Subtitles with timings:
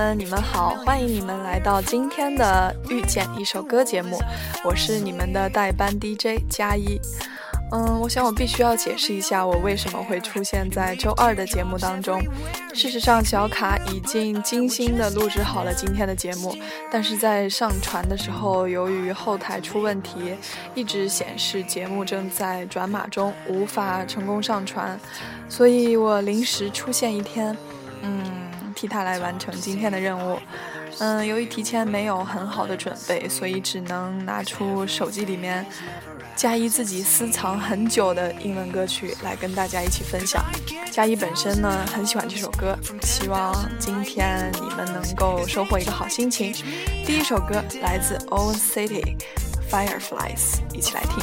[0.00, 4.18] 们，你们好，欢迎你们来到今天的遇见一首歌节目，
[4.64, 6.98] 我是你们的代班 DJ 加一。
[7.72, 12.18] 嗯，我想我必须要解释一下，我为什么会出现在周二的节目当中。
[12.72, 16.56] 事实上，小卡已经精心的录制好了今天的节目，
[16.90, 20.34] 但是在上传的时候，由于后台出问题，
[20.74, 24.98] 一直显示节目正在转码中，无法成功上传，
[25.46, 27.54] 所以我临时出现一天，
[28.80, 30.38] 替他来完成今天的任务。
[31.00, 35.66] 嗯，由于提前没有很好的准备，所以只能拿出手机里面。
[36.34, 40.42] 嘉一自己私藏很久的英文歌曲来跟大家一起分享。
[40.90, 46.54] 嘉一本身呢很喜欢这首歌，希望今天你们能够收获一个好心情。
[47.04, 49.18] 第一首歌来自 Old City
[49.70, 51.20] Fireflies，一起来听。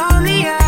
[0.00, 0.59] lonely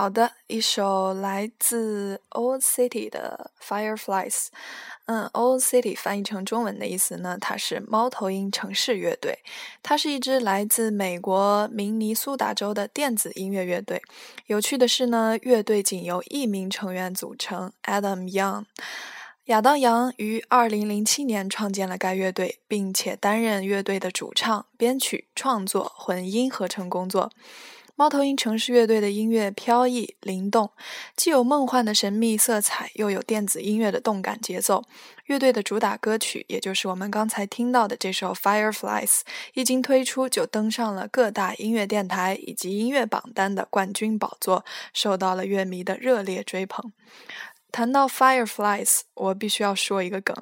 [0.00, 4.46] 好的，一首来自 Old City 的 Fireflies。
[5.06, 9.40] 嗯，Old City 翻译成中文的意思呢，它是猫头鹰城市乐队。
[9.82, 14.00] 它是一支来自美国明尼苏达州的电子音乐乐队。
[14.46, 18.66] 有趣的是呢，乐队仅由一名成员组成，Adam Young。
[19.46, 27.32] 亚当·杨于2007年创建了该乐队，并且担任乐队的主唱、编曲、创作、混音合成工作。
[27.98, 30.70] 猫头鹰城市乐队的音乐飘逸灵动，
[31.16, 34.84] 既有梦幻的神秘色彩，又有电子音乐的动感节奏。
[35.26, 39.04] 乐队的主打歌曲，也就是我们刚才听到的这首《Fireflies》，
[39.54, 44.64] 一经推出就登上了各大音乐电台以及音乐榜单的冠军宝座，
[44.94, 46.92] 受到了乐迷的热烈追捧。
[47.70, 50.34] 谈到 Fireflies，我必须要说一个梗，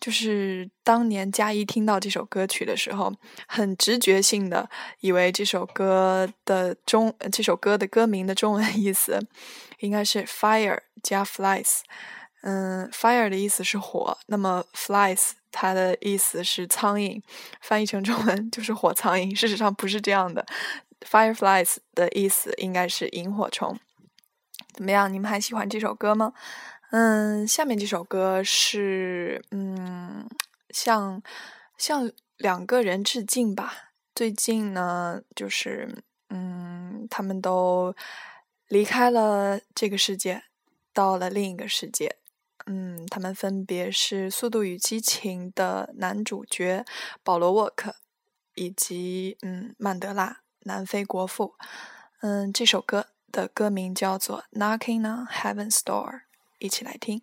[0.00, 3.12] 就是当年嘉一听到这首歌曲的时候，
[3.46, 4.68] 很直觉性的
[5.00, 9.24] 以为这首歌的中这首歌的歌名的中文 意思
[9.78, 11.80] 应该是 Fire 加 Flies。
[12.42, 17.22] 嗯，Fire 的意思是火，那么 Flies 它的意思是苍蝇，
[17.60, 19.32] 翻译成中文就是火苍蝇。
[19.32, 20.44] 事实上不是这样的
[21.08, 23.78] ，Fireflies 的意思应该是萤火虫。
[24.72, 26.32] 怎么样，你们还喜欢这首歌吗？
[26.90, 30.28] 嗯，下面这首歌是嗯，
[30.70, 31.22] 向
[31.76, 33.92] 向两个人致敬吧。
[34.14, 37.94] 最近呢，就是嗯，他们都
[38.68, 40.42] 离开了这个世界，
[40.92, 42.16] 到了另一个世界。
[42.66, 46.84] 嗯，他们分别是《速度与激情》的男主角
[47.22, 47.96] 保罗沃克，
[48.54, 51.54] 以及嗯曼德拉，南非国父。
[52.20, 56.10] 嗯，这首歌的歌名叫做《Knocking on Heaven's Door》。
[56.58, 57.22] 一起来听。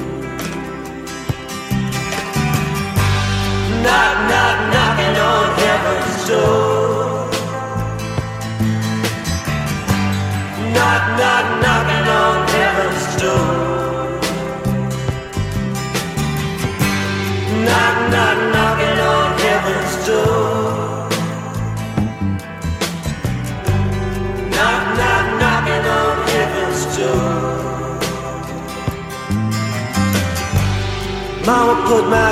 [3.83, 7.29] Knock, knock, knocking on heaven's door.
[10.75, 13.71] Knock, knock, knocking on heaven's door.
[17.65, 21.09] Knock, knock, knocking on heaven's door.
[24.55, 27.61] Knock, knock, knocking on heaven's door.
[31.45, 32.31] Mama put my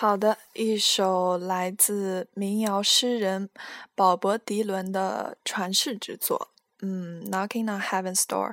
[0.00, 3.50] 好的，一首来自民谣诗人
[3.96, 6.50] 保伯·迪伦的传世之作，
[6.82, 8.50] 嗯，《Knocking on Heaven's Door》。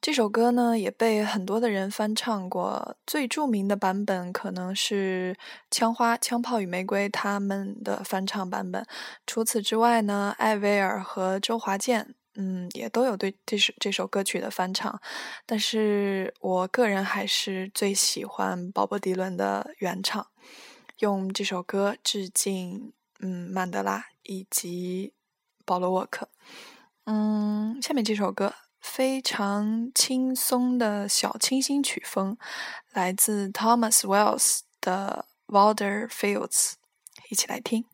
[0.00, 2.96] 这首歌呢，也被很多的人翻唱过。
[3.04, 5.36] 最著名的版本可能是
[5.68, 8.86] 枪花、枪炮与玫瑰他们的翻唱版本。
[9.26, 15.00] 除此之外呢，艾薇儿和周华健，嗯，也都有对这首这首歌曲的翻唱。
[15.44, 20.24] 但是我个人还是最喜欢鲍勃·迪伦的原唱。
[21.00, 25.12] 用这首歌致敬，嗯，曼德拉以及
[25.64, 26.28] 保罗沃克。
[27.04, 32.36] 嗯，下面这首歌非常轻松的小清新曲风，
[32.92, 36.74] 来自 Thomas Wells 的 Wilder Fields，
[37.30, 37.84] 一起来听。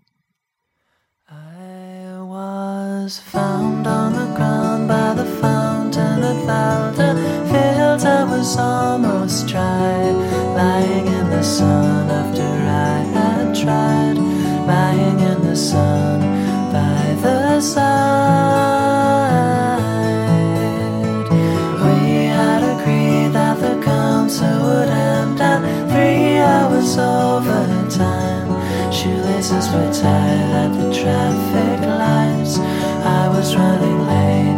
[1.26, 7.14] I was found on the ground by the fountain at Valder
[7.50, 8.04] Fields.
[8.04, 10.10] I was almost dry,
[10.54, 14.18] lying in the sun after I had tried,
[14.66, 16.20] lying in the sun
[16.70, 17.84] by the side.
[21.80, 28.33] We had agreed that the concert would end at three hours overtime.
[29.44, 32.58] Shoelaces were tied at the traffic lights.
[33.04, 34.53] I was running late.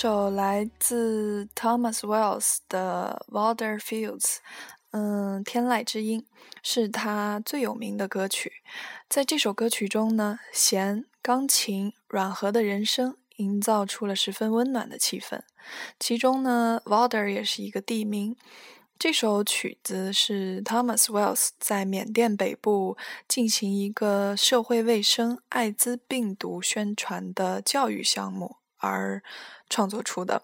[0.00, 4.20] 首来自 Thomas Wells 的《Walder Fields》，
[4.92, 6.24] 嗯，天籁之音
[6.62, 8.62] 是他最有名的歌曲。
[9.08, 15.40] 在这首歌曲中呢，弦、钢琴、软和的人声，营造出了十分温暖的气氛。
[15.98, 18.36] 其中呢，walder 也是一个地名。
[19.00, 29.22] 这首曲子是 Thomas Wells 在缅甸北部进行一个社会卫生艾滋病毒宣传的教育项目而
[29.68, 30.42] 创作出的，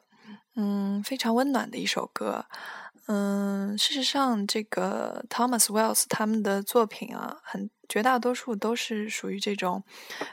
[0.56, 2.46] 嗯，非常温暖的一首歌。
[3.06, 9.84] 嗯，事实上，这个 Thomas Wells 他们的作品啊，很绝大多数都是属于这种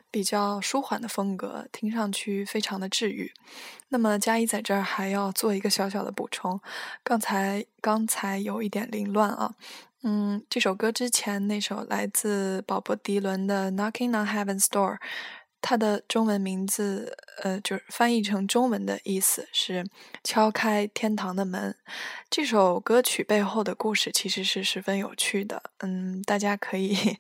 [0.10, 3.34] 比较舒缓的风格，听上去非常的治愈。
[3.90, 6.62] 那么嘉一在这儿还要做一个小小的补充，
[7.04, 9.54] 刚才刚才有一点凌乱啊。
[10.04, 14.96] 嗯，这首歌之前那首来自鲍勃迪伦的《Knocking on Heaven's Door》。
[15.62, 19.86] 它的中文名字，呃，就是翻译成中文的意思是
[20.24, 21.76] “敲开天堂的门”。
[22.32, 27.18] 这首歌曲背后的故事其实是十分有趣的，嗯，大家可以，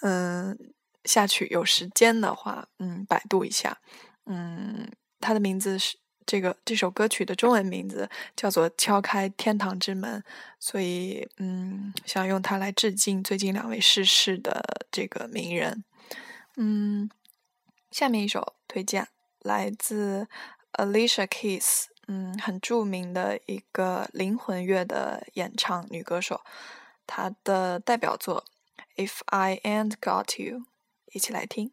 [0.00, 0.58] 嗯，
[1.04, 3.76] 下去有时间的话，嗯，百度一下，
[4.24, 10.20] 嗯，它的名字是这个这首歌曲的中文名字叫做《敲开天堂之门》，
[10.58, 15.84] 所以，嗯，想用它来致敬最近两位逝世的这个名人，
[16.56, 17.10] 嗯。
[17.92, 19.06] 下面一首推荐
[19.40, 20.26] 来自
[20.72, 26.40] Alicia Keys，嗯，很著名的一个灵魂乐的演唱女歌手，
[27.06, 28.44] 她的代表作
[29.06, 30.58] 《If I Ain't Got You》，
[31.12, 31.72] 一起来听。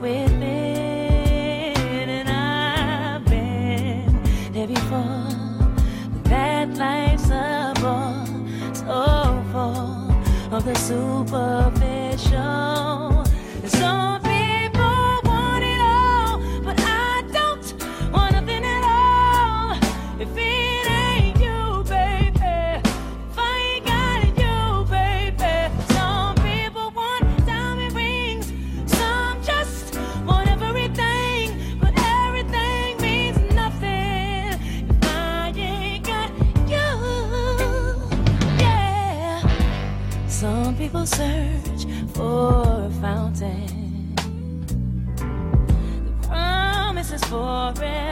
[0.00, 0.42] within.
[2.08, 4.22] And I've been
[4.52, 5.28] there before.
[6.24, 8.26] That life's a bore
[8.74, 11.73] so full of the superficial.
[41.06, 41.84] Search
[42.14, 44.14] for a fountain.
[46.06, 48.03] The promise is forever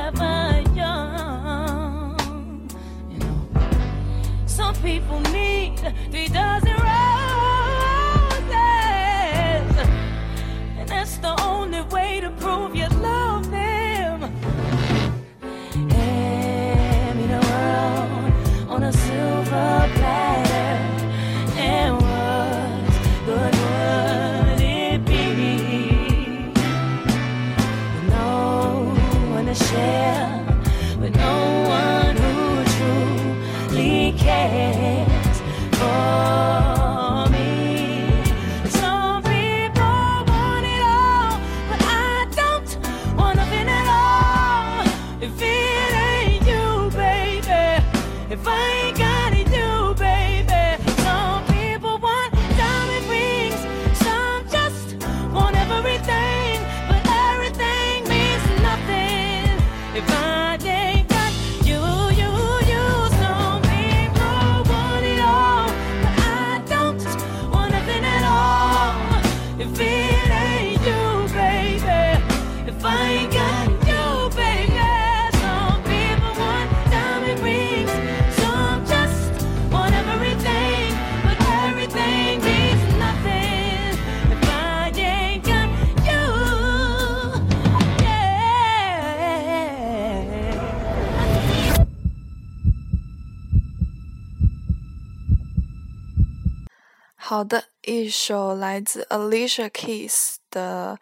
[97.32, 101.00] 好的，一首来自 Alicia Keys 的《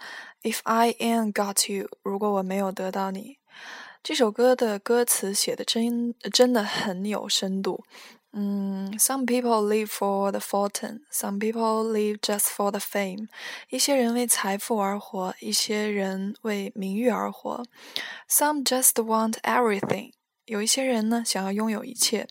[0.50, 3.38] If I Ain't Got You》，如果我没有得到你，
[4.02, 7.84] 这首歌的歌词写的真真的很有深度。
[8.38, 13.28] 嗯，Some people live for the fortune, some people live just for the fame。
[13.70, 17.64] 一些人为财富而活，一些人为名誉而活。
[18.30, 20.12] Some just want everything。
[20.44, 22.28] 有一些人呢，想要拥有一切，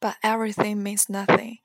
[0.00, 1.58] But everything means nothing。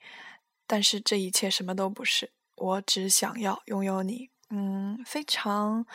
[0.66, 4.30] 但是这一切什么都不是，我只想要拥有你。
[4.50, 5.86] 嗯，非常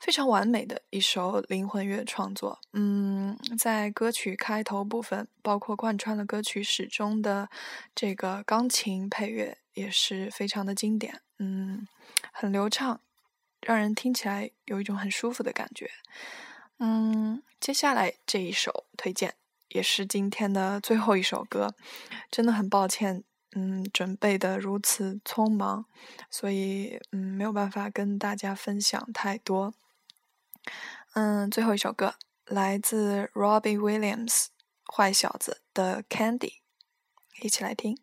[0.00, 2.58] 非常完美的一首灵魂乐创作。
[2.72, 7.48] 嗯，在歌曲开头部分，包括贯穿了歌曲始终的
[7.94, 11.22] 这个钢琴配乐也是非常的经典。
[11.38, 11.86] 嗯，
[12.32, 13.00] 很流畅，
[13.60, 15.90] 让人听起来有一种很舒服的感觉。
[16.78, 19.34] 嗯，接下来这一首推荐
[19.68, 21.74] 也是今天的最后一首歌，
[22.30, 23.22] 真的很抱歉。
[23.54, 25.86] 嗯，准备的如此匆忙，
[26.28, 29.72] 所以嗯没有办法跟大家分享太多。
[31.14, 32.14] 嗯，最后一首歌
[32.46, 34.46] 来自 Robbie Williams，
[34.92, 36.54] 坏小子的 Candy，
[37.40, 37.96] 一起来听。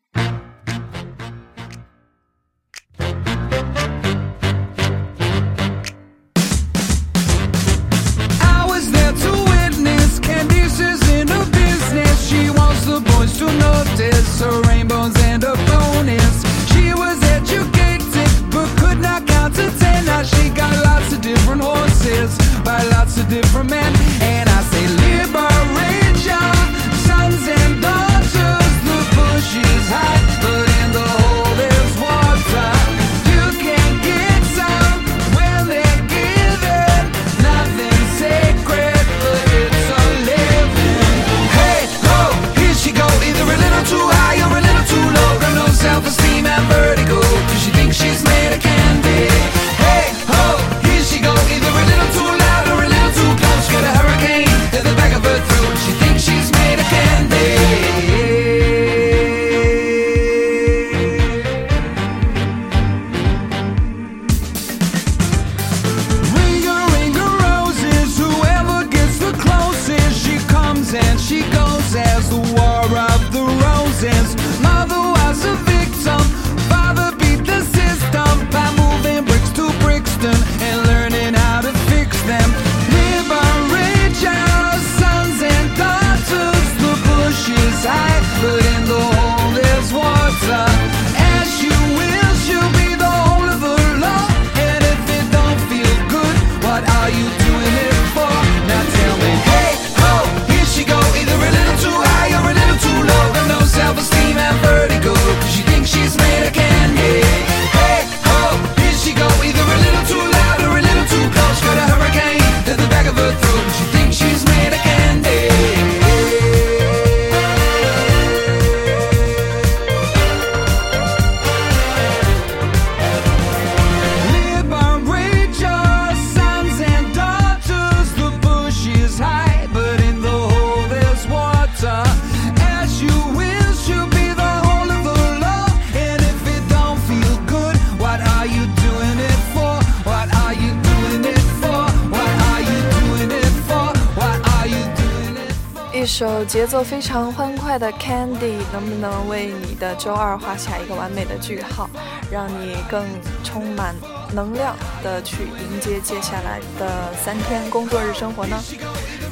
[146.42, 151.88] 首节奏非常欢快的《Candy》，能不能为你的周二画下一个完美的句号，
[152.32, 153.06] 让你更
[153.44, 153.94] 充满
[154.34, 158.58] 能量的去迎接接下来的三天工作日生活呢？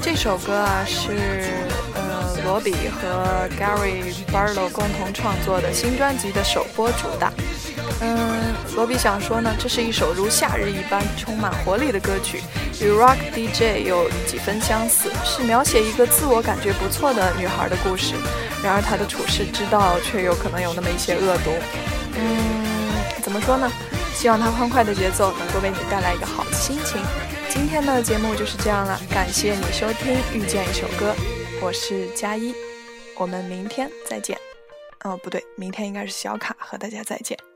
[0.04, 1.50] 这首歌啊，是
[1.95, 7.34] 呃罗比和 Gary Barlow 共同创作的新专辑的首播主打。
[8.02, 12.43] 嗯，罗比想说呢，这是一首如夏日一般充满活力的歌曲，
[12.82, 18.15] 与 Rock DJ 有几分相似，是描写一个自我感觉不错的女孩的故事。
[18.63, 21.52] 然而她的处世之道却有可能有那么一些恶毒。
[22.15, 23.72] 嗯，怎么说呢？
[24.13, 27.02] 希望她欢快的节奏能够为你带来一个好的心情。
[27.50, 31.13] 今天的节目就是这样了，感谢你收听《遇见一首歌》，
[31.62, 32.54] 我是佳一，
[33.15, 34.38] 我们明天再见。
[35.04, 37.49] 哦，不对，明天应该是小卡和大家再见。